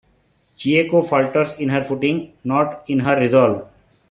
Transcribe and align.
Chieko 0.57 1.03
falters 1.07 1.53
in 1.59 1.69
her 1.69 1.83
footing, 1.83 2.33
not 2.43 2.83
in 2.87 3.01
her 3.01 3.15
resolve. 3.19 3.69